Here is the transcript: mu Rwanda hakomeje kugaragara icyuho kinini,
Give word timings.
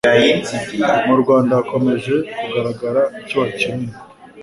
mu 1.07 1.15
Rwanda 1.21 1.51
hakomeje 1.59 2.15
kugaragara 2.37 3.01
icyuho 3.19 3.45
kinini, 3.57 3.91